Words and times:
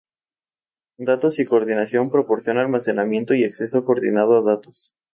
Datos 0.97 1.37
y 1.37 1.45
coordinación, 1.45 2.09
proporciona 2.09 2.61
almacenamiento 2.61 3.35
y 3.35 3.43
acceso 3.43 3.85
coordinado 3.85 4.39
a 4.39 4.41
datos. 4.41 4.95